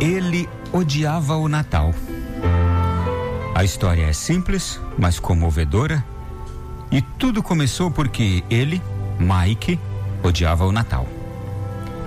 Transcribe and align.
Ele 0.00 0.46
odiava 0.74 1.36
o 1.36 1.48
Natal. 1.48 1.94
A 3.54 3.64
história 3.64 4.04
é 4.04 4.12
simples, 4.12 4.78
mas 4.98 5.18
comovedora. 5.18 6.04
E 6.92 7.00
tudo 7.00 7.42
começou 7.42 7.90
porque 7.90 8.44
ele, 8.50 8.82
Mike, 9.18 9.80
odiava 10.22 10.66
o 10.66 10.72
Natal. 10.72 11.08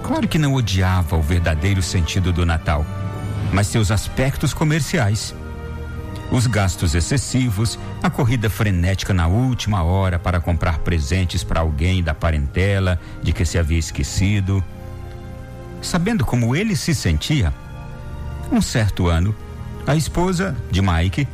Claro 0.03 0.27
que 0.27 0.37
não 0.37 0.53
odiava 0.53 1.17
o 1.17 1.21
verdadeiro 1.21 1.81
sentido 1.81 2.31
do 2.31 2.45
Natal, 2.45 2.85
mas 3.51 3.65
seus 3.65 3.89
aspectos 3.89 4.53
comerciais. 4.53 5.33
Os 6.31 6.45
gastos 6.45 6.93
excessivos, 6.93 7.79
a 8.03 8.09
corrida 8.09 8.51
frenética 8.51 9.15
na 9.15 9.25
última 9.25 9.81
hora 9.81 10.19
para 10.19 10.39
comprar 10.39 10.77
presentes 10.77 11.43
para 11.43 11.61
alguém 11.61 12.03
da 12.03 12.13
parentela 12.13 12.99
de 13.23 13.33
que 13.33 13.43
se 13.45 13.57
havia 13.57 13.79
esquecido. 13.79 14.63
Sabendo 15.81 16.23
como 16.23 16.55
ele 16.55 16.75
se 16.75 16.93
sentia, 16.93 17.51
um 18.51 18.61
certo 18.61 19.07
ano, 19.07 19.35
a 19.85 19.95
esposa 19.95 20.55
de 20.71 20.81
Mike 20.81 21.27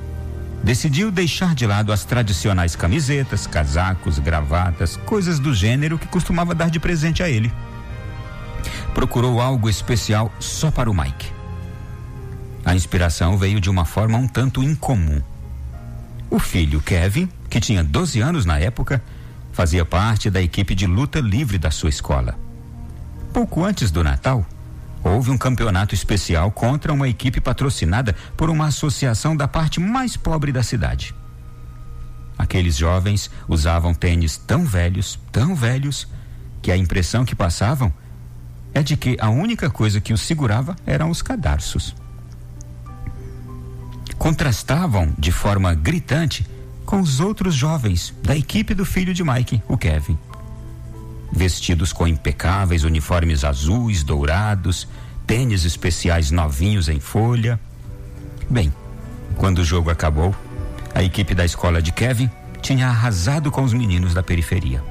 decidiu 0.63 1.12
deixar 1.12 1.53
de 1.53 1.66
lado 1.67 1.91
as 1.91 2.03
tradicionais 2.03 2.76
camisetas, 2.76 3.45
casacos, 3.45 4.20
gravatas, 4.20 4.98
coisas 4.98 5.39
do 5.39 5.53
gênero 5.53 5.98
que 5.99 6.08
costumava 6.08 6.55
dar 6.55 6.70
de 6.70 6.80
presente 6.80 7.22
a 7.22 7.30
ele. 7.30 7.53
Procurou 8.94 9.39
algo 9.39 9.70
especial 9.70 10.31
só 10.39 10.72
para 10.72 10.89
o 10.89 10.94
Mike. 10.94 11.31
A 12.66 12.73
inspiração 12.73 13.38
veio 13.38 13.61
de 13.61 13.70
uma 13.70 13.86
forma 13.86 14.17
um 14.17 14.27
tanto 14.27 14.63
incomum. 14.63 15.22
O 16.31 16.39
filho 16.39 16.81
Kevin, 16.81 17.30
que 17.50 17.59
tinha 17.59 17.84
12 17.84 18.20
anos 18.20 18.45
na 18.45 18.58
época, 18.58 19.02
fazia 19.53 19.86
parte 19.86 20.30
da 20.30 20.41
equipe 20.41 20.73
de 20.73 20.88
luta 20.88 21.20
livre 21.20 21.59
da 21.59 21.70
sua 21.70 21.89
escola. 21.89 22.38
Pouco 23.31 23.63
antes 23.63 23.91
do 23.91 24.03
Natal, 24.03 24.45
houve 25.05 25.30
um 25.30 25.38
campeonato 25.38 25.94
especial 25.94 26.50
contra 26.50 26.91
uma 26.91 27.08
equipe 27.08 27.40
patrocinada 27.40 28.16
por 28.36 28.50
uma 28.50 28.66
associação 28.66 29.38
da 29.38 29.47
parte 29.47 29.80
mais 29.80 30.17
pobre 30.17 30.52
da 30.52 30.64
cidade. 30.64 31.14
Aqueles 32.36 32.75
jovens 32.75 33.30
usavam 33.47 33.94
tênis 33.94 34.36
tão 34.36 34.66
velhos, 34.66 35.20
tão 35.31 35.56
velhos, 35.56 36.08
que 36.62 36.72
a 36.72 36.78
impressão 36.78 37.23
que 37.23 37.36
passavam 37.36 37.94
é 38.73 38.81
de 38.81 38.97
que 38.97 39.16
a 39.22 39.30
única 39.30 39.70
coisa 39.70 40.02
que 40.02 40.12
os 40.12 40.22
segurava 40.22 40.75
eram 40.88 41.12
os 41.12 41.22
cadarços. 41.22 41.95
Contrastavam 44.17 45.14
de 45.19 45.31
forma 45.31 45.75
gritante 45.75 46.45
com 46.84 47.00
os 47.00 47.19
outros 47.19 47.53
jovens 47.53 48.14
da 48.23 48.36
equipe 48.36 48.73
do 48.73 48.84
filho 48.84 49.14
de 49.14 49.23
Mike, 49.23 49.62
o 49.67 49.78
Kevin 49.78 50.17
vestidos 51.36 51.91
com 51.91 52.08
impecáveis 52.08 52.83
uniformes 52.83 53.44
azuis, 53.44 54.03
dourados, 54.03 54.88
tênis 55.28 55.66
especiais 55.66 56.31
novinhos 56.31 56.88
em 56.88 57.00
folha. 57.00 57.59
Bem, 58.50 58.73
quando 59.36 59.59
o 59.59 59.66
jogo 59.66 59.89
acabou, 59.89 60.33
a 60.94 61.03
equipe 61.03 61.36
da 61.36 61.44
escola 61.44 61.81
de 61.81 61.91
Kevin 61.91 62.30
tinha 62.61 62.88
arrasado 62.88 63.52
com 63.52 63.63
os 63.63 63.73
meninos 63.73 64.13
da 64.13 64.23
periferia. 64.23 64.81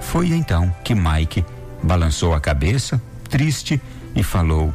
Foi 0.00 0.32
então 0.32 0.74
que 0.82 0.94
Mike 0.94 1.44
balançou 1.82 2.34
a 2.34 2.40
cabeça, 2.40 3.00
triste, 3.30 3.80
e 4.14 4.22
falou: 4.22 4.74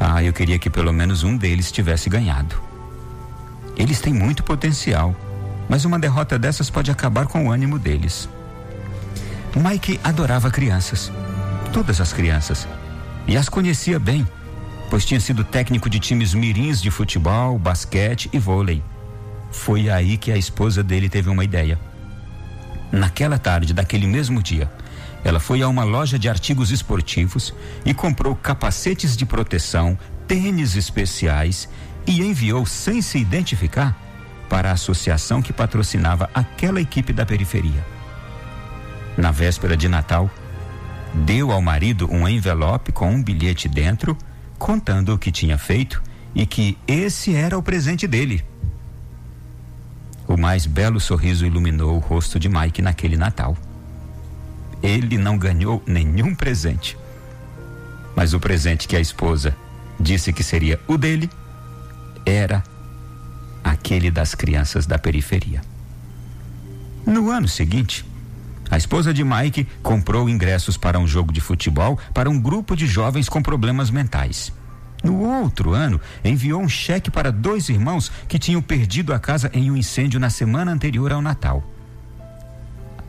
Ah, 0.00 0.22
eu 0.22 0.32
queria 0.32 0.58
que 0.58 0.68
pelo 0.68 0.92
menos 0.92 1.22
um 1.22 1.36
deles 1.36 1.70
tivesse 1.70 2.10
ganhado. 2.10 2.60
Eles 3.76 4.00
têm 4.00 4.12
muito 4.12 4.42
potencial, 4.42 5.14
mas 5.68 5.84
uma 5.84 5.98
derrota 5.98 6.38
dessas 6.38 6.68
pode 6.68 6.90
acabar 6.90 7.26
com 7.26 7.46
o 7.46 7.50
ânimo 7.52 7.78
deles. 7.78 8.28
Mike 9.54 10.00
adorava 10.02 10.50
crianças, 10.50 11.12
todas 11.74 12.00
as 12.00 12.10
crianças, 12.10 12.66
e 13.26 13.36
as 13.36 13.50
conhecia 13.50 13.98
bem, 13.98 14.26
pois 14.88 15.04
tinha 15.04 15.20
sido 15.20 15.44
técnico 15.44 15.90
de 15.90 16.00
times 16.00 16.32
mirins 16.32 16.80
de 16.80 16.90
futebol, 16.90 17.58
basquete 17.58 18.30
e 18.32 18.38
vôlei. 18.38 18.82
Foi 19.50 19.90
aí 19.90 20.16
que 20.16 20.32
a 20.32 20.38
esposa 20.38 20.82
dele 20.82 21.06
teve 21.06 21.28
uma 21.28 21.44
ideia. 21.44 21.78
Naquela 22.90 23.38
tarde 23.38 23.74
daquele 23.74 24.06
mesmo 24.06 24.42
dia, 24.42 24.72
ela 25.22 25.38
foi 25.38 25.60
a 25.60 25.68
uma 25.68 25.84
loja 25.84 26.18
de 26.18 26.30
artigos 26.30 26.70
esportivos 26.70 27.54
e 27.84 27.92
comprou 27.92 28.34
capacetes 28.34 29.14
de 29.14 29.26
proteção, 29.26 29.98
tênis 30.26 30.76
especiais 30.76 31.68
e 32.06 32.22
enviou 32.22 32.64
sem 32.64 33.02
se 33.02 33.18
identificar 33.18 33.94
para 34.48 34.70
a 34.70 34.72
associação 34.72 35.42
que 35.42 35.52
patrocinava 35.52 36.30
aquela 36.34 36.80
equipe 36.80 37.12
da 37.12 37.26
periferia 37.26 37.91
na 39.22 39.30
véspera 39.30 39.76
de 39.76 39.88
Natal, 39.88 40.28
deu 41.14 41.52
ao 41.52 41.62
marido 41.62 42.10
um 42.10 42.28
envelope 42.28 42.90
com 42.90 43.08
um 43.08 43.22
bilhete 43.22 43.68
dentro, 43.68 44.18
contando 44.58 45.14
o 45.14 45.18
que 45.18 45.30
tinha 45.30 45.56
feito 45.56 46.02
e 46.34 46.44
que 46.44 46.76
esse 46.88 47.32
era 47.32 47.56
o 47.56 47.62
presente 47.62 48.08
dele. 48.08 48.44
O 50.26 50.36
mais 50.36 50.66
belo 50.66 50.98
sorriso 50.98 51.46
iluminou 51.46 51.94
o 51.94 52.00
rosto 52.00 52.36
de 52.36 52.48
Mike 52.48 52.82
naquele 52.82 53.16
Natal. 53.16 53.56
Ele 54.82 55.16
não 55.16 55.38
ganhou 55.38 55.80
nenhum 55.86 56.34
presente. 56.34 56.98
Mas 58.16 58.34
o 58.34 58.40
presente 58.40 58.88
que 58.88 58.96
a 58.96 59.00
esposa 59.00 59.54
disse 60.00 60.32
que 60.32 60.42
seria 60.42 60.80
o 60.88 60.98
dele 60.98 61.30
era 62.26 62.60
aquele 63.62 64.10
das 64.10 64.34
crianças 64.34 64.84
da 64.84 64.98
periferia. 64.98 65.60
No 67.06 67.30
ano 67.30 67.46
seguinte, 67.46 68.04
a 68.72 68.78
esposa 68.78 69.12
de 69.12 69.22
Mike 69.22 69.68
comprou 69.82 70.30
ingressos 70.30 70.78
para 70.78 70.98
um 70.98 71.06
jogo 71.06 71.30
de 71.30 71.42
futebol 71.42 71.98
para 72.14 72.30
um 72.30 72.40
grupo 72.40 72.74
de 72.74 72.86
jovens 72.86 73.28
com 73.28 73.42
problemas 73.42 73.90
mentais. 73.90 74.50
No 75.04 75.20
outro 75.20 75.74
ano, 75.74 76.00
enviou 76.24 76.58
um 76.58 76.68
cheque 76.70 77.10
para 77.10 77.30
dois 77.30 77.68
irmãos 77.68 78.10
que 78.26 78.38
tinham 78.38 78.62
perdido 78.62 79.12
a 79.12 79.18
casa 79.18 79.50
em 79.52 79.70
um 79.70 79.76
incêndio 79.76 80.18
na 80.18 80.30
semana 80.30 80.72
anterior 80.72 81.12
ao 81.12 81.20
Natal. 81.20 81.62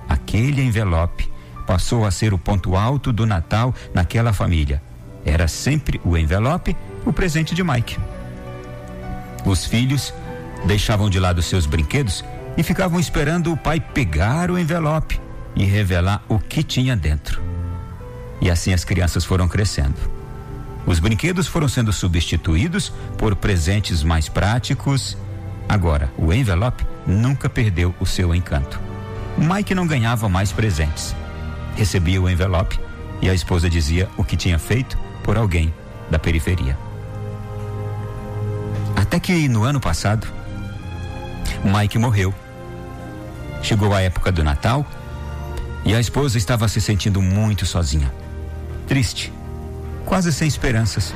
Aquele 0.10 0.62
envelope 0.62 1.32
passou 1.66 2.06
a 2.06 2.12
ser 2.12 2.34
o 2.34 2.38
ponto 2.38 2.76
alto 2.76 3.14
do 3.14 3.26
Natal 3.26 3.74
naquela 3.94 4.34
família. 4.34 4.84
Era 5.24 5.48
sempre 5.48 6.02
o 6.04 6.18
envelope, 6.18 6.76
o 7.06 7.14
presente 7.14 7.56
de 7.56 7.64
Mike. 7.64 7.98
Os 9.46 9.66
filhos 9.66 10.14
deixavam 10.66 11.10
de 11.10 11.22
lado 11.22 11.42
seus 11.42 11.66
brinquedos 11.66 12.22
e 12.58 12.64
ficavam 12.64 13.00
esperando 13.00 13.54
o 13.54 13.56
pai 13.56 13.80
pegar 13.80 14.52
o 14.52 14.60
envelope 14.60 15.23
e 15.56 15.64
revelar 15.64 16.24
o 16.28 16.40
que 16.40 16.64
tinha 16.64 16.96
dentro. 16.96 17.42
E 18.42 18.50
assim 18.50 18.74
as 18.74 18.84
crianças 18.84 19.24
foram 19.24 19.48
crescendo. 19.48 19.96
Os 20.86 21.00
brinquedos 21.00 21.48
foram 21.48 21.68
sendo 21.68 21.94
substituídos 21.94 22.92
por 23.18 23.36
presentes 23.36 24.04
mais 24.04 24.28
práticos. 24.28 25.18
Agora, 25.70 26.12
o 26.18 26.34
envelope 26.34 26.86
nunca 27.08 27.50
perdeu 27.50 27.96
o 28.00 28.06
seu 28.06 28.36
encanto. 28.36 28.80
Mike 29.38 29.74
não 29.74 29.88
ganhava 29.88 30.28
mais 30.28 30.52
presentes. 30.52 31.16
Recebia 31.76 32.22
o 32.22 32.30
envelope 32.30 32.80
e 33.22 33.30
a 33.30 33.34
esposa 33.34 33.70
dizia 33.70 34.10
o 34.18 34.24
que 34.24 34.36
tinha 34.36 34.60
feito 34.60 34.98
por 35.24 35.38
alguém 35.38 35.74
da 36.10 36.20
periferia. 36.20 36.78
Até 38.96 39.20
que 39.20 39.48
no 39.48 39.64
ano 39.64 39.80
passado, 39.80 40.28
Mike 41.64 41.98
morreu. 41.98 42.34
Chegou 43.62 43.94
a 43.94 44.02
época 44.02 44.32
do 44.32 44.44
Natal 44.44 44.86
e 45.86 45.94
a 45.94 46.00
esposa 46.00 46.38
estava 46.38 46.68
se 46.68 46.80
sentindo 46.80 47.22
muito 47.22 47.66
sozinha, 47.66 48.12
triste, 48.88 49.34
quase 50.06 50.32
sem 50.32 50.48
esperanças. 50.48 51.14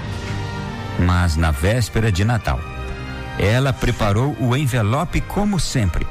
Mas 1.00 1.36
na 1.36 1.52
véspera 1.52 2.12
de 2.12 2.26
Natal, 2.26 2.60
ela 3.38 3.72
preparou 3.72 4.36
o 4.40 4.56
envelope 4.56 5.22
como 5.22 5.60
sempre, 5.60 6.08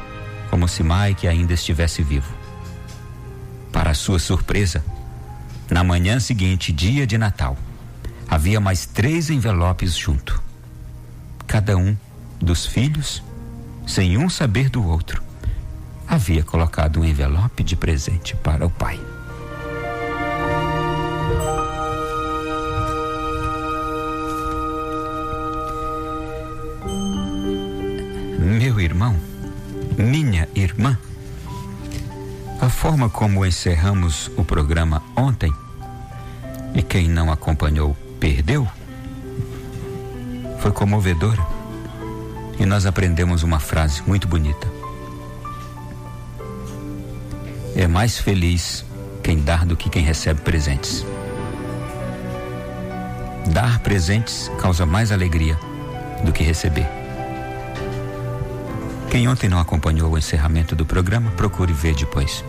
como 0.49 0.69
se 0.69 0.83
Mike 0.83 1.27
ainda 1.27 1.53
estivesse 1.53 2.03
vivo. 2.03 2.33
Para 3.73 3.95
sua 3.95 4.19
surpresa, 4.19 4.85
na 5.71 5.83
manhã 5.83 6.21
seguinte, 6.21 6.73
dia 6.73 7.07
de 7.07 7.19
Natal, 7.19 7.59
havia 8.29 8.61
mais 8.61 8.87
três 8.87 9.29
envelopes 9.29 9.97
junto. 9.97 10.43
Cada 11.47 11.77
um 11.77 11.97
dos 12.41 12.65
filhos, 12.65 13.23
sem 13.87 14.17
um 14.17 14.29
saber 14.29 14.71
do 14.71 14.87
outro, 14.87 15.26
havia 16.17 16.43
colocado 16.43 16.99
um 16.99 17.05
envelope 17.05 17.63
de 17.63 17.77
presente 17.77 18.35
para 18.37 18.65
o 18.65 18.71
pai. 18.71 18.99
Meu 28.39 28.81
irmão, 28.81 29.15
minha 29.99 30.49
irmã, 30.55 30.99
a 32.63 32.71
forma 32.71 33.11
como 33.11 33.45
encerramos 33.45 34.31
o 34.39 34.45
programa 34.45 35.03
ontem, 35.15 35.53
e 36.75 36.83
quem 36.83 37.09
não 37.11 37.31
acompanhou 37.31 37.95
perdeu, 38.19 38.67
foi 40.61 40.73
comovedora. 40.73 41.47
E 42.59 42.65
nós 42.65 42.87
aprendemos 42.87 43.43
uma 43.43 43.61
frase 43.61 44.03
muito 44.07 44.27
bonita. 44.27 44.86
É 47.77 47.87
mais 47.87 48.19
feliz 48.19 48.87
quem 49.23 49.39
dá 49.39 49.59
do 49.59 49.77
que 49.77 49.91
quem 49.91 50.03
recebe 50.03 50.41
presentes. 50.41 51.05
Dar 53.53 53.81
presentes 53.81 54.51
causa 54.59 54.87
mais 54.87 55.13
alegria 55.13 55.59
do 56.25 56.33
que 56.33 56.43
receber. 56.43 56.89
Quem 59.11 59.29
ontem 59.29 59.51
não 59.51 59.61
acompanhou 59.61 60.11
o 60.11 60.17
encerramento 60.17 60.75
do 60.75 60.87
programa, 60.87 61.31
procure 61.33 61.75
ver 61.75 61.95
depois. 61.95 62.43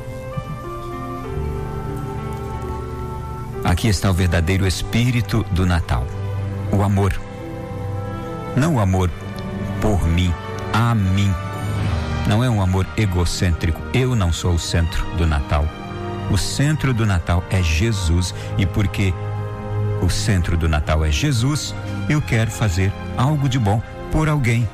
Aqui 3.65 3.89
está 3.89 4.09
o 4.09 4.13
verdadeiro 4.13 4.65
espírito 4.65 5.43
do 5.51 5.65
Natal: 5.65 6.07
o 6.71 6.81
amor. 6.81 7.19
Não 8.55 8.75
o 8.75 8.79
amor 8.79 9.11
por 9.81 10.07
mim, 10.07 10.33
a 10.71 10.95
mim. 10.95 11.46
Não 12.27 12.43
é 12.43 12.49
um 12.49 12.61
amor 12.61 12.85
egocêntrico. 12.97 13.81
Eu 13.93 14.15
não 14.15 14.33
sou 14.33 14.53
o 14.53 14.59
centro 14.59 15.05
do 15.15 15.25
Natal. 15.25 15.65
O 16.29 16.37
centro 16.37 16.93
do 16.93 17.05
Natal 17.05 17.43
é 17.49 17.63
Jesus 17.63 18.35
e 18.57 18.65
porque 18.65 19.13
o 20.01 20.09
centro 20.09 20.57
do 20.57 20.67
Natal 20.67 21.03
é 21.03 21.11
Jesus, 21.11 21.73
eu 22.09 22.21
quero 22.21 22.51
fazer 22.51 22.91
algo 23.17 23.47
de 23.47 23.57
bom 23.57 23.81
por 24.11 24.29
alguém 24.29 24.67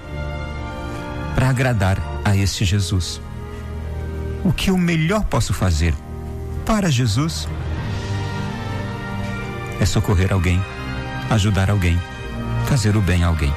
para 1.36 1.50
agradar 1.50 1.98
a 2.26 2.36
este 2.36 2.66
Jesus. 2.66 3.22
O 4.44 4.52
que 4.52 4.70
eu 4.70 4.78
melhor 4.78 5.24
posso 5.26 5.54
fazer 5.54 5.94
para 6.66 6.92
Jesus 6.92 7.48
é 9.80 9.86
socorrer 9.86 10.34
alguém, 10.34 10.62
ajudar 11.30 11.70
alguém, 11.70 12.00
fazer 12.66 12.96
o 12.96 13.02
bem 13.02 13.24
a 13.24 13.28
alguém. 13.28 13.54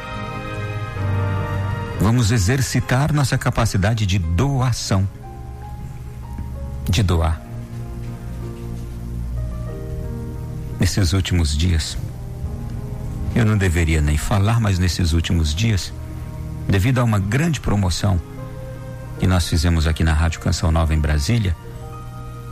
Vamos 2.00 2.30
exercitar 2.30 3.12
nossa 3.12 3.38
capacidade 3.38 4.06
de 4.06 4.18
doação. 4.18 5.08
De 6.88 7.02
doar. 7.02 7.40
Nesses 10.78 11.12
últimos 11.12 11.56
dias, 11.56 11.96
eu 13.34 13.44
não 13.44 13.56
deveria 13.56 14.00
nem 14.00 14.16
falar, 14.16 14.60
mas 14.60 14.78
nesses 14.78 15.12
últimos 15.12 15.54
dias, 15.54 15.92
devido 16.68 16.98
a 17.00 17.04
uma 17.04 17.18
grande 17.18 17.60
promoção 17.60 18.20
que 19.18 19.26
nós 19.26 19.48
fizemos 19.48 19.86
aqui 19.86 20.04
na 20.04 20.12
Rádio 20.12 20.40
Canção 20.40 20.70
Nova 20.70 20.94
em 20.94 20.98
Brasília, 20.98 21.56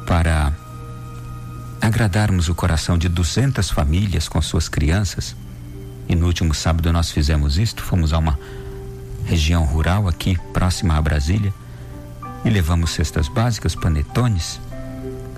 para 0.07 0.53
agradarmos 1.81 2.49
o 2.49 2.55
coração 2.55 2.97
de 2.97 3.09
200 3.09 3.71
famílias 3.71 4.27
com 4.27 4.41
suas 4.41 4.69
crianças, 4.69 5.37
e 6.09 6.15
no 6.15 6.27
último 6.27 6.55
sábado 6.55 6.91
nós 6.93 7.11
fizemos 7.11 7.59
isto, 7.59 7.83
fomos 7.83 8.13
a 8.13 8.19
uma 8.19 8.39
região 9.25 9.65
rural 9.65 10.09
aqui 10.09 10.39
próxima 10.53 10.97
a 10.97 11.03
Brasília, 11.03 11.53
e 12.45 12.51
levamos 12.51 12.91
cestas 12.91 13.27
básicas, 13.27 13.75
panetones, 13.75 14.61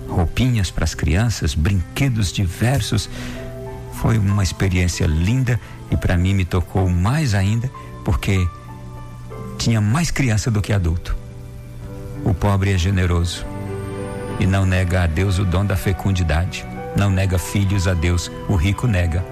roupinhas 0.07 0.69
para 0.69 0.83
as 0.83 0.93
crianças, 0.93 1.55
brinquedos 1.55 2.31
diversos. 2.31 3.09
Foi 3.93 4.17
uma 4.17 4.43
experiência 4.43 5.05
linda 5.05 5.59
e 5.89 5.97
para 5.97 6.17
mim 6.17 6.33
me 6.33 6.45
tocou 6.45 6.89
mais 6.89 7.33
ainda 7.33 7.71
porque 8.03 8.47
tinha 9.57 9.79
mais 9.81 10.11
criança 10.11 10.51
do 10.51 10.61
que 10.61 10.73
adulto. 10.73 11.15
O 12.25 12.33
pobre 12.33 12.73
é 12.73 12.77
generoso 12.77 13.45
e 14.39 14.45
não 14.45 14.65
nega 14.65 15.03
a 15.03 15.07
Deus 15.07 15.39
o 15.39 15.45
dom 15.45 15.65
da 15.65 15.75
fecundidade. 15.75 16.65
Não 16.95 17.09
nega 17.09 17.37
filhos 17.37 17.87
a 17.87 17.93
Deus, 17.93 18.31
o 18.49 18.55
rico 18.55 18.87
nega. 18.87 19.23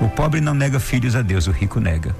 O 0.00 0.08
pobre 0.08 0.40
não 0.40 0.54
nega 0.54 0.78
filhos 0.78 1.16
a 1.16 1.22
Deus, 1.22 1.46
o 1.46 1.50
rico 1.50 1.80
nega. 1.80 2.14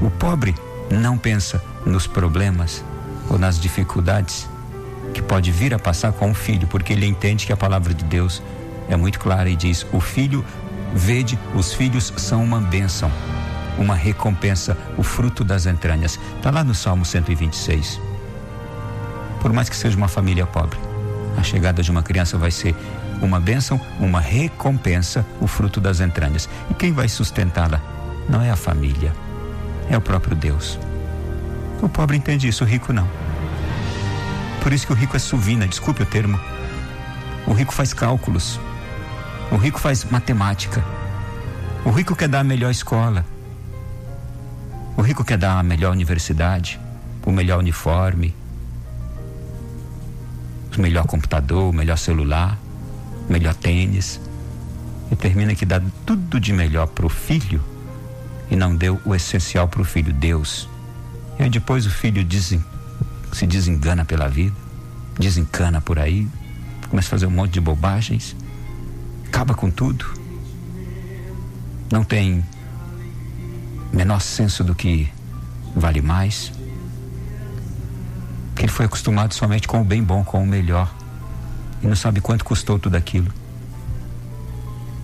O 0.00 0.10
pobre 0.10 0.54
não 0.90 1.16
pensa 1.16 1.62
nos 1.86 2.06
problemas 2.06 2.84
ou 3.28 3.38
nas 3.38 3.58
dificuldades 3.58 4.48
que 5.12 5.22
pode 5.22 5.50
vir 5.50 5.72
a 5.72 5.78
passar 5.78 6.12
com 6.12 6.30
o 6.30 6.34
filho, 6.34 6.66
porque 6.66 6.92
ele 6.92 7.06
entende 7.06 7.46
que 7.46 7.52
a 7.52 7.56
palavra 7.56 7.94
de 7.94 8.04
Deus 8.04 8.42
é 8.88 8.96
muito 8.96 9.18
clara 9.18 9.48
e 9.48 9.56
diz: 9.56 9.86
o 9.92 10.00
filho, 10.00 10.44
vede, 10.94 11.38
os 11.54 11.72
filhos 11.72 12.12
são 12.16 12.42
uma 12.42 12.60
bênção, 12.60 13.10
uma 13.78 13.94
recompensa, 13.94 14.76
o 14.96 15.02
fruto 15.02 15.44
das 15.44 15.66
entranhas. 15.66 16.18
Está 16.36 16.50
lá 16.50 16.64
no 16.64 16.74
Salmo 16.74 17.04
126. 17.04 18.00
Por 19.40 19.52
mais 19.52 19.68
que 19.68 19.76
seja 19.76 19.96
uma 19.96 20.08
família 20.08 20.46
pobre, 20.46 20.78
a 21.36 21.42
chegada 21.42 21.82
de 21.82 21.90
uma 21.90 22.02
criança 22.02 22.38
vai 22.38 22.50
ser 22.50 22.74
uma 23.22 23.38
bênção, 23.38 23.80
uma 24.00 24.20
recompensa, 24.20 25.24
o 25.40 25.46
fruto 25.46 25.80
das 25.80 26.00
entranhas. 26.00 26.48
E 26.70 26.74
quem 26.74 26.92
vai 26.92 27.08
sustentá-la? 27.08 27.80
Não 28.28 28.42
é 28.42 28.50
a 28.50 28.56
família, 28.56 29.12
é 29.88 29.96
o 29.96 30.00
próprio 30.00 30.36
Deus. 30.36 30.78
O 31.82 31.88
pobre 31.88 32.16
entende 32.16 32.48
isso, 32.48 32.64
o 32.64 32.66
rico 32.66 32.92
não. 32.92 33.08
Por 34.62 34.72
isso 34.72 34.86
que 34.86 34.92
o 34.92 34.96
rico 34.96 35.16
é 35.16 35.18
suvina, 35.18 35.68
desculpe 35.68 36.02
o 36.02 36.06
termo. 36.06 36.40
O 37.46 37.52
rico 37.52 37.74
faz 37.74 37.92
cálculos. 37.92 38.58
O 39.50 39.56
rico 39.56 39.78
faz 39.78 40.04
matemática. 40.04 40.82
O 41.84 41.90
rico 41.90 42.16
quer 42.16 42.28
dar 42.28 42.40
a 42.40 42.44
melhor 42.44 42.70
escola. 42.70 43.26
O 44.96 45.02
rico 45.02 45.22
quer 45.24 45.36
dar 45.36 45.58
a 45.58 45.62
melhor 45.62 45.92
universidade, 45.92 46.80
o 47.26 47.30
melhor 47.30 47.58
uniforme, 47.58 48.34
o 50.76 50.80
melhor 50.80 51.04
computador, 51.04 51.70
o 51.70 51.72
melhor 51.72 51.98
celular, 51.98 52.58
o 53.28 53.32
melhor 53.32 53.54
tênis. 53.54 54.20
E 55.10 55.16
termina 55.16 55.54
que 55.54 55.66
dá 55.66 55.82
tudo 56.06 56.40
de 56.40 56.52
melhor 56.52 56.86
para 56.86 57.04
o 57.04 57.10
filho 57.10 57.62
e 58.50 58.56
não 58.56 58.74
deu 58.74 59.00
o 59.04 59.14
essencial 59.14 59.68
para 59.68 59.82
o 59.82 59.84
filho, 59.84 60.12
Deus. 60.12 60.68
E 61.38 61.42
aí 61.42 61.50
depois 61.50 61.86
o 61.86 61.90
filho 61.90 62.26
se 63.32 63.46
desengana 63.46 64.04
pela 64.04 64.28
vida, 64.28 64.54
desencana 65.18 65.80
por 65.80 65.98
aí, 65.98 66.28
começa 66.88 67.08
a 67.08 67.10
fazer 67.10 67.26
um 67.26 67.30
monte 67.30 67.52
de 67.52 67.60
bobagens, 67.60 68.36
acaba 69.26 69.54
com 69.54 69.70
tudo. 69.70 70.04
Não 71.90 72.04
tem 72.04 72.44
menor 73.92 74.20
senso 74.20 74.62
do 74.62 74.74
que 74.74 75.10
vale 75.74 76.00
mais. 76.00 76.52
Que 78.54 78.62
ele 78.62 78.72
foi 78.72 78.86
acostumado 78.86 79.34
somente 79.34 79.66
com 79.66 79.80
o 79.80 79.84
bem 79.84 80.02
bom, 80.02 80.24
com 80.24 80.42
o 80.42 80.46
melhor. 80.46 80.94
E 81.82 81.86
não 81.86 81.96
sabe 81.96 82.20
quanto 82.20 82.44
custou 82.44 82.78
tudo 82.78 82.96
aquilo. 82.96 83.32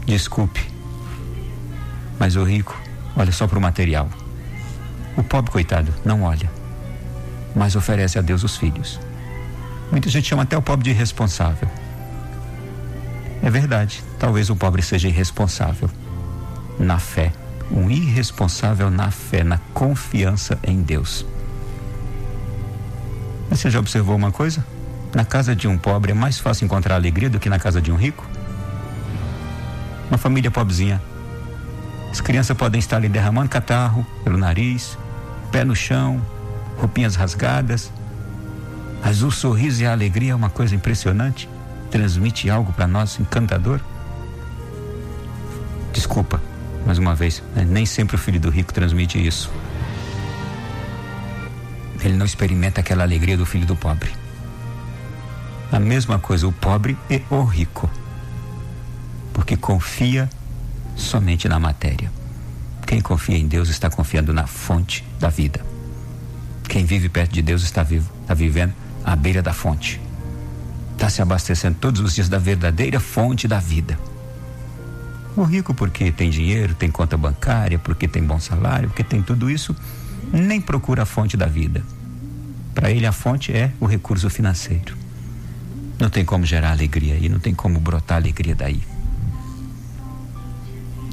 Desculpe, 0.07 0.65
mas 2.19 2.37
o 2.37 2.45
rico 2.45 2.81
olha 3.17 3.33
só 3.33 3.47
para 3.47 3.59
o 3.59 3.63
material. 3.63 4.09
O 5.17 5.23
pobre, 5.23 5.51
coitado, 5.51 5.93
não 6.05 6.23
olha, 6.23 6.51
mas 7.55 7.77
oferece 7.77 8.19
a 8.19 8.23
Deus 8.23 8.43
os 8.43 8.57
filhos. 8.57 9.01
Muita 9.91 10.09
gente 10.09 10.29
chama 10.29 10.45
até 10.45 10.57
o 10.57 10.63
pobre 10.63 10.85
de 10.85 10.91
irresponsável. 10.91 11.69
É 13.43 13.51
verdade, 13.51 14.03
talvez 14.19 14.51
o 14.51 14.57
pobre 14.57 14.83
seja 14.83 15.09
irresponsável 15.09 15.91
na 16.79 16.99
fé, 16.99 17.33
um 17.71 17.91
irresponsável 17.91 18.91
na 18.91 19.11
fé, 19.11 19.43
na 19.43 19.59
confiança 19.75 20.59
em 20.63 20.83
Deus. 20.83 21.27
Mas 23.49 23.61
você 23.61 23.71
já 23.71 23.81
observou 23.81 24.15
uma 24.15 24.31
coisa? 24.31 24.65
Na 25.13 25.25
casa 25.25 25.57
de 25.57 25.67
um 25.67 25.77
pobre 25.77 26.13
é 26.13 26.15
mais 26.15 26.39
fácil 26.39 26.65
encontrar 26.65 26.95
alegria 26.95 27.29
do 27.29 27.41
que 27.41 27.49
na 27.49 27.59
casa 27.59 27.83
de 27.83 27.91
um 27.91 27.97
rico? 27.97 28.25
Uma 30.09 30.19
família 30.19 30.51
pobrezinha 30.51 31.03
as 32.11 32.21
crianças 32.21 32.57
podem 32.57 32.79
estar 32.79 32.97
ali 32.97 33.09
derramando 33.09 33.49
catarro 33.49 34.05
pelo 34.25 34.37
nariz, 34.37 34.99
pé 35.53 35.65
no 35.65 35.77
chão, 35.77 36.21
roupinhas 36.77 37.15
rasgadas. 37.15 37.93
Mas 39.03 39.23
o 39.23 39.31
sorriso 39.31 39.83
e 39.83 39.87
a 39.87 39.93
alegria 39.93 40.33
é 40.33 40.35
uma 40.35 40.51
coisa 40.51 40.75
impressionante. 40.75 41.49
Transmite 41.91 42.51
algo 42.51 42.73
para 42.73 42.87
nós 42.87 43.19
encantador. 43.19 43.81
Desculpa, 45.93 46.41
mais 46.85 46.99
uma 46.99 47.15
vez, 47.15 47.43
né? 47.55 47.65
nem 47.69 47.87
sempre 47.87 48.17
o 48.17 48.19
filho 48.19 48.41
do 48.41 48.51
rico 48.51 48.73
transmite 48.73 49.25
isso. 49.25 49.51
Ele 52.03 52.17
não 52.17 52.27
experimenta 52.27 52.81
aquela 52.81 53.03
alegria 53.03 53.37
do 53.37 53.47
filho 53.47 53.67
do 53.67 53.77
pobre. 53.77 54.11
A 55.71 55.79
mesma 55.79 56.19
coisa 56.19 56.47
o 56.47 56.53
pobre 56.53 56.97
e 57.09 57.23
o 57.31 57.43
rico. 57.45 57.89
Porque 59.33 59.57
confia 59.57 60.29
somente 61.01 61.49
na 61.49 61.59
matéria. 61.59 62.11
Quem 62.87 63.01
confia 63.01 63.37
em 63.37 63.47
Deus 63.47 63.69
está 63.69 63.89
confiando 63.91 64.33
na 64.33 64.47
fonte 64.47 65.05
da 65.19 65.29
vida. 65.29 65.65
Quem 66.69 66.85
vive 66.85 67.09
perto 67.09 67.33
de 67.33 67.43
Deus 67.43 67.63
está 67.63 67.83
vivo, 67.83 68.11
está 68.23 68.35
vivendo 68.35 68.73
à 69.05 69.17
beira 69.17 69.43
da 69.43 69.53
fonte. 69.53 70.01
Está 70.93 71.09
se 71.09 71.23
abastecendo 71.23 71.79
todos 71.81 72.01
os 72.01 72.15
dias 72.15 72.29
da 72.29 72.39
verdadeira 72.39 73.01
fonte 73.01 73.49
da 73.49 73.59
vida. 73.59 73.99
O 75.37 75.43
rico, 75.43 75.73
porque 75.73 76.11
tem 76.11 76.31
dinheiro, 76.31 76.75
tem 76.75 76.91
conta 76.91 77.17
bancária, 77.17 77.79
porque 77.79 78.07
tem 78.07 78.23
bom 78.23 78.39
salário, 78.39 78.89
porque 78.89 79.05
tem 79.05 79.23
tudo 79.23 79.49
isso, 79.49 79.75
nem 80.33 80.61
procura 80.61 81.05
a 81.05 81.07
fonte 81.07 81.37
da 81.37 81.47
vida. 81.47 81.83
Para 82.75 82.91
ele, 82.91 83.07
a 83.07 83.13
fonte 83.13 83.53
é 83.53 83.73
o 83.81 83.87
recurso 83.87 84.29
financeiro. 84.29 84.97
Não 85.99 86.11
tem 86.11 86.25
como 86.25 86.45
gerar 86.45 86.71
alegria 86.71 87.15
aí, 87.15 87.29
não 87.29 87.39
tem 87.39 87.55
como 87.55 87.79
brotar 87.79 88.19
alegria 88.19 88.55
daí. 88.55 88.83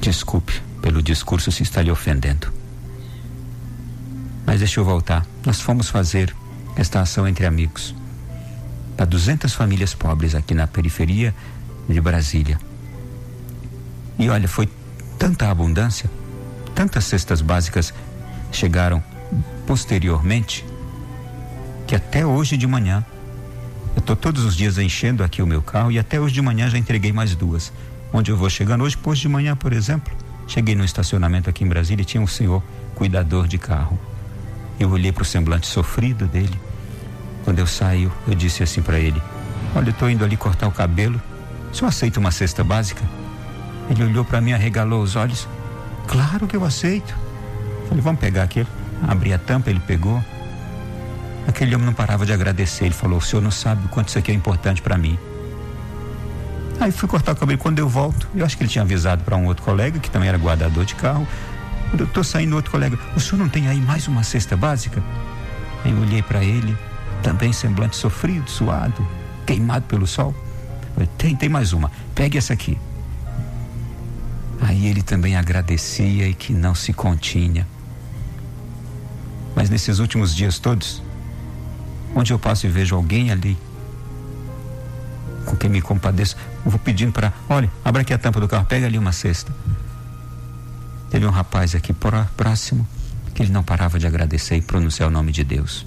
Desculpe 0.00 0.60
pelo 0.80 1.02
discurso 1.02 1.50
se 1.50 1.62
está 1.62 1.82
lhe 1.82 1.90
ofendendo. 1.90 2.52
Mas 4.46 4.60
deixa 4.60 4.80
eu 4.80 4.84
voltar. 4.84 5.26
Nós 5.44 5.60
fomos 5.60 5.88
fazer 5.90 6.34
esta 6.76 7.00
ação 7.00 7.26
entre 7.26 7.44
amigos 7.44 7.94
para 8.96 9.06
200 9.06 9.54
famílias 9.54 9.94
pobres 9.94 10.34
aqui 10.34 10.54
na 10.54 10.66
periferia 10.66 11.34
de 11.88 12.00
Brasília. 12.00 12.58
E 14.18 14.28
olha, 14.28 14.48
foi 14.48 14.68
tanta 15.18 15.50
abundância, 15.50 16.10
tantas 16.74 17.04
cestas 17.04 17.40
básicas 17.40 17.94
chegaram 18.50 19.02
posteriormente, 19.66 20.64
que 21.86 21.94
até 21.94 22.26
hoje 22.26 22.56
de 22.56 22.66
manhã, 22.66 23.04
eu 23.94 24.00
estou 24.00 24.16
todos 24.16 24.44
os 24.44 24.56
dias 24.56 24.78
enchendo 24.78 25.22
aqui 25.22 25.42
o 25.42 25.46
meu 25.46 25.62
carro 25.62 25.92
e 25.92 25.98
até 25.98 26.20
hoje 26.20 26.34
de 26.34 26.42
manhã 26.42 26.68
já 26.68 26.78
entreguei 26.78 27.12
mais 27.12 27.34
duas. 27.34 27.72
Onde 28.12 28.30
eu 28.30 28.36
vou 28.36 28.48
chegando 28.48 28.84
hoje, 28.84 28.96
hoje 29.04 29.22
de 29.22 29.28
manhã, 29.28 29.54
por 29.54 29.72
exemplo, 29.72 30.12
cheguei 30.46 30.74
no 30.74 30.84
estacionamento 30.84 31.50
aqui 31.50 31.64
em 31.64 31.68
Brasília 31.68 32.02
e 32.02 32.06
tinha 32.06 32.22
um 32.22 32.26
senhor 32.26 32.62
cuidador 32.94 33.46
de 33.46 33.58
carro. 33.58 33.98
Eu 34.80 34.90
olhei 34.90 35.12
para 35.12 35.22
o 35.22 35.26
semblante 35.26 35.66
sofrido 35.66 36.26
dele. 36.26 36.58
Quando 37.44 37.58
eu 37.58 37.66
saio, 37.66 38.12
eu 38.26 38.34
disse 38.34 38.62
assim 38.62 38.80
para 38.80 38.98
ele: 38.98 39.20
Olha, 39.74 39.88
eu 39.88 39.90
estou 39.90 40.08
indo 40.08 40.24
ali 40.24 40.36
cortar 40.36 40.68
o 40.68 40.72
cabelo. 40.72 41.20
O 41.70 41.74
senhor 41.74 41.88
aceita 41.88 42.18
uma 42.18 42.30
cesta 42.30 42.64
básica? 42.64 43.02
Ele 43.90 44.04
olhou 44.04 44.24
para 44.24 44.40
mim, 44.40 44.52
arregalou 44.52 45.02
os 45.02 45.16
olhos. 45.16 45.48
Claro 46.06 46.46
que 46.46 46.56
eu 46.56 46.64
aceito. 46.64 47.14
Falei, 47.88 48.02
vamos 48.02 48.20
pegar 48.20 48.42
aquilo. 48.42 48.68
Abri 49.06 49.32
a 49.32 49.38
tampa, 49.38 49.70
ele 49.70 49.80
pegou. 49.80 50.22
Aquele 51.46 51.74
homem 51.74 51.86
não 51.86 51.94
parava 51.94 52.26
de 52.26 52.32
agradecer. 52.32 52.86
Ele 52.86 52.94
falou: 52.94 53.18
O 53.18 53.22
senhor 53.22 53.42
não 53.42 53.50
sabe 53.50 53.84
o 53.86 53.88
quanto 53.88 54.08
isso 54.08 54.18
aqui 54.18 54.30
é 54.30 54.34
importante 54.34 54.82
para 54.82 54.96
mim. 54.96 55.18
Aí 56.80 56.92
fui 56.92 57.08
cortar 57.08 57.32
o 57.32 57.36
cabelo. 57.36 57.58
Quando 57.58 57.78
eu 57.78 57.88
volto, 57.88 58.28
eu 58.34 58.44
acho 58.44 58.56
que 58.56 58.62
ele 58.62 58.70
tinha 58.70 58.82
avisado 58.82 59.24
para 59.24 59.36
um 59.36 59.46
outro 59.46 59.64
colega, 59.64 59.98
que 59.98 60.10
também 60.10 60.28
era 60.28 60.38
guardador 60.38 60.84
de 60.84 60.94
carro. 60.94 61.26
Quando 61.90 62.00
eu 62.00 62.06
estou 62.06 62.22
saindo, 62.22 62.54
outro 62.54 62.70
colega: 62.70 62.98
O 63.16 63.20
senhor 63.20 63.38
não 63.38 63.48
tem 63.48 63.68
aí 63.68 63.80
mais 63.80 64.06
uma 64.06 64.22
cesta 64.22 64.56
básica? 64.56 65.02
Aí 65.84 65.90
eu 65.90 65.98
olhei 65.98 66.22
para 66.22 66.42
ele, 66.44 66.76
também 67.22 67.52
semblante 67.52 67.96
sofrido, 67.96 68.48
suado, 68.48 69.06
queimado 69.46 69.86
pelo 69.86 70.06
sol. 70.06 70.34
Falei, 70.94 71.08
tem, 71.18 71.34
tem 71.34 71.48
mais 71.48 71.72
uma. 71.72 71.90
Pegue 72.14 72.38
essa 72.38 72.52
aqui. 72.52 72.78
Aí 74.60 74.86
ele 74.86 75.02
também 75.02 75.36
agradecia 75.36 76.28
e 76.28 76.34
que 76.34 76.52
não 76.52 76.74
se 76.74 76.92
continha. 76.92 77.66
Mas 79.54 79.70
nesses 79.70 79.98
últimos 79.98 80.34
dias 80.34 80.58
todos, 80.58 81.02
onde 82.14 82.32
eu 82.32 82.38
passo 82.38 82.66
e 82.66 82.68
vejo 82.68 82.94
alguém 82.94 83.30
ali 83.30 83.56
com 85.48 85.56
quem 85.56 85.70
me 85.70 85.80
compadeço, 85.80 86.36
eu 86.64 86.70
vou 86.70 86.78
pedindo 86.78 87.12
para, 87.12 87.32
olha, 87.48 87.70
abre 87.84 88.02
aqui 88.02 88.12
a 88.12 88.18
tampa 88.18 88.40
do 88.40 88.46
carro, 88.46 88.66
pega 88.66 88.86
ali 88.86 88.98
uma 88.98 89.12
cesta. 89.12 89.52
Teve 91.10 91.26
um 91.26 91.30
rapaz 91.30 91.74
aqui 91.74 91.94
próximo 92.36 92.86
que 93.34 93.42
ele 93.42 93.52
não 93.52 93.62
parava 93.62 93.98
de 93.98 94.06
agradecer 94.06 94.56
e 94.56 94.62
pronunciar 94.62 95.08
o 95.08 95.12
nome 95.12 95.32
de 95.32 95.42
Deus. 95.42 95.86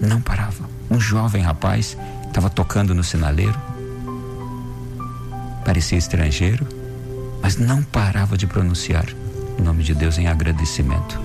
Não 0.00 0.20
parava. 0.20 0.68
Um 0.90 1.00
jovem 1.00 1.42
rapaz 1.42 1.96
estava 2.26 2.48
tocando 2.48 2.94
no 2.94 3.02
sinaleiro, 3.02 3.58
parecia 5.64 5.98
estrangeiro 5.98 6.66
mas 7.44 7.58
não 7.58 7.82
parava 7.82 8.38
de 8.38 8.46
pronunciar 8.46 9.04
o 9.58 9.62
nome 9.62 9.82
de 9.84 9.94
Deus 9.94 10.16
em 10.16 10.26
agradecimento. 10.26 11.20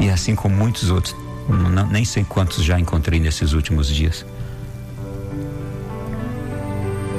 E 0.00 0.08
assim 0.08 0.34
como 0.34 0.56
muitos 0.56 0.88
outros, 0.88 1.14
não, 1.46 1.86
nem 1.86 2.02
sei 2.02 2.24
quantos 2.24 2.64
já 2.64 2.80
encontrei 2.80 3.20
nesses 3.20 3.52
últimos 3.52 3.88
dias. 3.88 4.24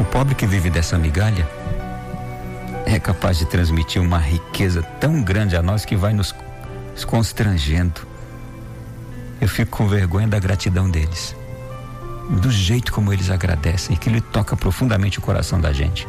O 0.01 0.03
pobre 0.03 0.33
que 0.33 0.47
vive 0.47 0.71
dessa 0.71 0.97
migalha 0.97 1.47
é 2.87 2.99
capaz 2.99 3.37
de 3.37 3.45
transmitir 3.45 4.01
uma 4.01 4.17
riqueza 4.17 4.81
tão 4.99 5.21
grande 5.21 5.55
a 5.55 5.61
nós 5.61 5.85
que 5.85 5.95
vai 5.95 6.11
nos 6.11 6.33
constrangendo. 7.05 8.01
Eu 9.39 9.47
fico 9.47 9.77
com 9.77 9.87
vergonha 9.87 10.27
da 10.27 10.39
gratidão 10.39 10.89
deles, 10.89 11.35
do 12.31 12.49
jeito 12.49 12.91
como 12.91 13.13
eles 13.13 13.29
agradecem 13.29 13.95
que 13.95 14.09
lhe 14.09 14.21
toca 14.21 14.57
profundamente 14.57 15.19
o 15.19 15.21
coração 15.21 15.61
da 15.61 15.71
gente. 15.71 16.07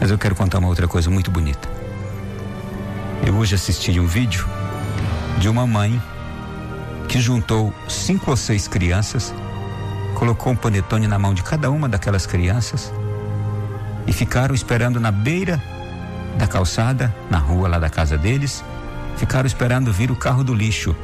Mas 0.00 0.08
eu 0.08 0.16
quero 0.16 0.36
contar 0.36 0.60
uma 0.60 0.68
outra 0.68 0.86
coisa 0.86 1.10
muito 1.10 1.32
bonita. 1.32 1.68
Eu 3.26 3.34
hoje 3.34 3.56
assisti 3.56 3.98
um 3.98 4.06
vídeo 4.06 4.46
de 5.36 5.48
uma 5.48 5.66
mãe 5.66 6.00
que 7.08 7.20
juntou 7.20 7.74
cinco 7.88 8.30
ou 8.30 8.36
seis 8.36 8.68
crianças, 8.68 9.34
colocou 10.22 10.52
um 10.52 10.56
panetone 10.56 11.08
na 11.08 11.18
mão 11.18 11.34
de 11.34 11.42
cada 11.42 11.68
uma 11.68 11.88
daquelas 11.88 12.26
crianças 12.26 12.92
e 14.06 14.12
ficaram 14.12 14.54
esperando 14.54 15.00
na 15.00 15.10
beira 15.10 15.60
da 16.38 16.46
calçada, 16.46 17.12
na 17.28 17.38
rua 17.38 17.66
lá 17.66 17.80
da 17.80 17.90
casa 17.90 18.16
deles, 18.16 18.62
ficaram 19.16 19.48
esperando 19.48 19.92
vir 19.92 20.12
o 20.12 20.14
carro 20.14 20.44
do 20.44 20.54
lixo. 20.54 20.94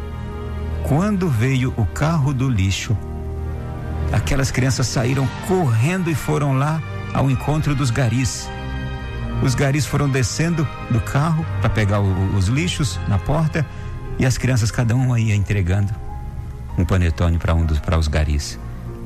Quando 0.85 1.29
veio 1.29 1.75
o 1.77 1.85
carro 1.85 2.33
do 2.33 2.49
lixo, 2.49 2.97
aquelas 4.13 4.53
crianças 4.53 4.87
saíram 4.87 5.29
correndo 5.49 6.09
e 6.09 6.15
foram 6.15 6.57
lá 6.57 6.81
ao 7.13 7.29
encontro 7.29 7.75
dos 7.75 7.91
garis. 7.91 8.49
Os 9.43 9.53
garis 9.53 9.85
foram 9.85 10.09
descendo 10.09 10.65
do 10.93 11.01
carro 11.01 11.45
para 11.61 11.69
pegar 11.69 11.99
o, 11.99 12.37
os 12.37 12.47
lixos 12.47 13.01
na 13.09 13.19
porta 13.19 13.67
e 14.17 14.25
as 14.25 14.39
crianças, 14.39 14.71
cada 14.71 14.95
um 14.95 15.17
ia 15.17 15.35
entregando 15.35 15.93
um 16.79 16.85
panetone 16.85 17.37
para 17.37 17.53
um 17.53 17.67
dos 17.67 17.81
para 17.81 17.99
os 17.99 18.07
garis. 18.07 18.61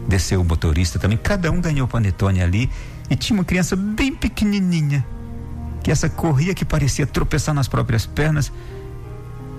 Desceu 0.08 0.40
o 0.40 0.44
motorista 0.44 0.98
também, 0.98 1.16
cada 1.16 1.50
um 1.50 1.60
ganhou 1.60 1.86
panetone 1.86 2.42
ali 2.42 2.70
e 3.08 3.16
tinha 3.16 3.38
uma 3.38 3.44
criança 3.44 3.76
bem 3.76 4.12
pequenininha 4.14 5.04
que 5.82 5.90
essa 5.90 6.08
corria 6.08 6.54
que 6.54 6.64
parecia 6.64 7.06
tropeçar 7.06 7.54
nas 7.54 7.66
próprias 7.66 8.06
pernas. 8.06 8.52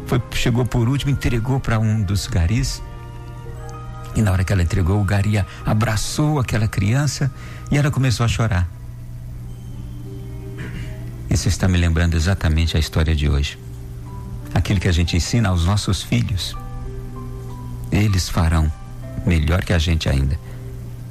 Foi, 0.07 0.21
chegou 0.31 0.65
por 0.65 0.87
último, 0.87 1.11
entregou 1.11 1.59
para 1.59 1.79
um 1.79 2.01
dos 2.01 2.27
garis. 2.27 2.81
E 4.15 4.21
na 4.21 4.31
hora 4.31 4.43
que 4.43 4.53
ela 4.53 4.63
entregou, 4.63 5.01
o 5.01 5.03
garia 5.03 5.45
abraçou 5.65 6.39
aquela 6.39 6.67
criança 6.67 7.31
e 7.69 7.77
ela 7.77 7.91
começou 7.91 8.25
a 8.25 8.29
chorar. 8.29 8.67
Isso 11.29 11.47
está 11.47 11.67
me 11.67 11.77
lembrando 11.77 12.15
exatamente 12.15 12.77
a 12.77 12.79
história 12.79 13.15
de 13.15 13.27
hoje. 13.27 13.57
Aquilo 14.53 14.79
que 14.79 14.87
a 14.87 14.91
gente 14.91 15.17
ensina 15.17 15.49
aos 15.49 15.65
nossos 15.65 16.03
filhos. 16.03 16.55
Eles 17.91 18.29
farão 18.29 18.71
melhor 19.25 19.63
que 19.63 19.73
a 19.73 19.79
gente 19.79 20.09
ainda. 20.09 20.37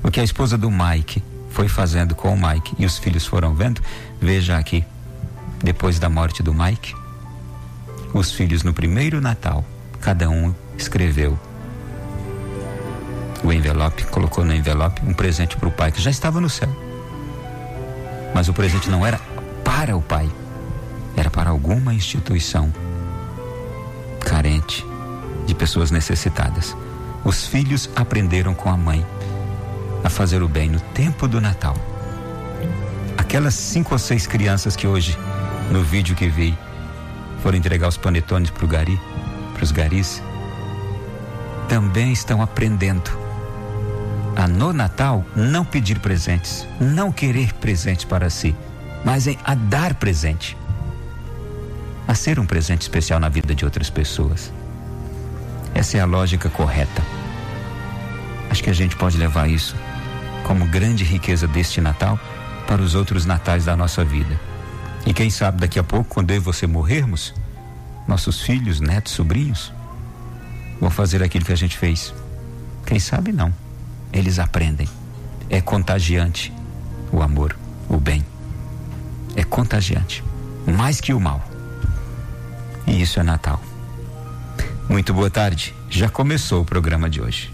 O 0.02 0.10
que 0.10 0.20
a 0.20 0.24
esposa 0.24 0.58
do 0.58 0.70
Mike 0.70 1.22
foi 1.50 1.68
fazendo 1.68 2.14
com 2.14 2.34
o 2.34 2.48
Mike 2.48 2.74
e 2.78 2.86
os 2.86 2.98
filhos 2.98 3.26
foram 3.26 3.54
vendo, 3.54 3.80
veja 4.20 4.56
aqui. 4.56 4.84
Depois 5.62 5.98
da 5.98 6.08
morte 6.08 6.42
do 6.42 6.52
Mike, 6.52 6.94
os 8.12 8.32
filhos 8.32 8.62
no 8.62 8.74
primeiro 8.74 9.20
Natal, 9.20 9.64
cada 10.00 10.28
um 10.28 10.54
escreveu 10.76 11.38
o 13.44 13.52
envelope, 13.52 14.04
colocou 14.06 14.44
no 14.44 14.54
envelope 14.54 15.02
um 15.04 15.12
presente 15.12 15.56
para 15.56 15.68
o 15.68 15.72
pai 15.72 15.92
que 15.92 16.00
já 16.00 16.10
estava 16.10 16.40
no 16.40 16.48
céu. 16.48 16.68
Mas 18.34 18.48
o 18.48 18.52
presente 18.52 18.88
não 18.88 19.06
era 19.06 19.20
para 19.64 19.96
o 19.96 20.02
pai, 20.02 20.30
era 21.16 21.30
para 21.30 21.50
alguma 21.50 21.92
instituição 21.92 22.72
carente 24.20 24.84
de 25.46 25.54
pessoas 25.54 25.90
necessitadas. 25.90 26.76
Os 27.24 27.46
filhos 27.46 27.88
aprenderam 27.94 28.52
com 28.54 28.68
a 28.68 28.76
mãe 28.76 29.06
a 30.02 30.10
fazer 30.10 30.42
o 30.42 30.48
bem 30.48 30.68
no 30.68 30.80
tempo 30.80 31.28
do 31.28 31.40
Natal. 31.40 31.76
Aquelas 33.16 33.54
cinco 33.54 33.94
ou 33.94 33.98
seis 33.98 34.26
crianças 34.26 34.74
que 34.74 34.86
hoje, 34.86 35.16
no 35.70 35.82
vídeo 35.82 36.16
que 36.16 36.28
vi, 36.28 36.56
foram 37.42 37.58
entregar 37.58 37.88
os 37.88 37.96
panetones 37.96 38.50
para 38.50 38.64
o 38.64 38.68
gari, 38.68 39.00
para 39.54 39.62
os 39.62 39.70
garis, 39.70 40.22
também 41.68 42.12
estão 42.12 42.42
aprendendo 42.42 43.10
a 44.34 44.48
no 44.48 44.72
Natal 44.72 45.24
não 45.36 45.64
pedir 45.64 46.00
presentes, 46.00 46.66
não 46.80 47.12
querer 47.12 47.52
presentes 47.54 48.04
para 48.04 48.30
si, 48.30 48.54
mas 49.04 49.26
em 49.26 49.38
a 49.44 49.54
dar 49.54 49.94
presente, 49.94 50.56
a 52.08 52.14
ser 52.14 52.40
um 52.40 52.46
presente 52.46 52.82
especial 52.82 53.20
na 53.20 53.28
vida 53.28 53.54
de 53.54 53.64
outras 53.64 53.90
pessoas. 53.90 54.52
Essa 55.74 55.98
é 55.98 56.00
a 56.00 56.06
lógica 56.06 56.48
correta. 56.48 57.02
Acho 58.52 58.62
que 58.62 58.68
a 58.68 58.74
gente 58.74 58.94
pode 58.96 59.16
levar 59.16 59.48
isso 59.48 59.74
como 60.44 60.66
grande 60.66 61.04
riqueza 61.04 61.48
deste 61.48 61.80
Natal 61.80 62.20
para 62.66 62.82
os 62.82 62.94
outros 62.94 63.24
natais 63.24 63.64
da 63.64 63.74
nossa 63.74 64.04
vida. 64.04 64.38
E 65.06 65.14
quem 65.14 65.30
sabe 65.30 65.58
daqui 65.58 65.78
a 65.78 65.82
pouco, 65.82 66.10
quando 66.10 66.32
eu 66.32 66.36
e 66.36 66.38
você 66.38 66.66
morrermos, 66.66 67.32
nossos 68.06 68.42
filhos, 68.42 68.78
netos, 68.78 69.14
sobrinhos 69.14 69.72
vão 70.78 70.90
fazer 70.90 71.22
aquilo 71.22 71.46
que 71.46 71.52
a 71.54 71.56
gente 71.56 71.78
fez. 71.78 72.12
Quem 72.84 73.00
sabe 73.00 73.32
não. 73.32 73.50
Eles 74.12 74.38
aprendem. 74.38 74.86
É 75.48 75.62
contagiante 75.62 76.52
o 77.10 77.22
amor, 77.22 77.56
o 77.88 77.96
bem 77.96 78.22
é 79.34 79.42
contagiante, 79.42 80.22
mais 80.66 81.00
que 81.00 81.14
o 81.14 81.20
mal. 81.20 81.42
E 82.86 83.00
isso 83.00 83.18
é 83.18 83.22
Natal. 83.22 83.62
Muito 84.90 85.14
boa 85.14 85.30
tarde. 85.30 85.74
Já 85.88 86.10
começou 86.10 86.60
o 86.60 86.64
programa 86.66 87.08
de 87.08 87.18
hoje. 87.18 87.51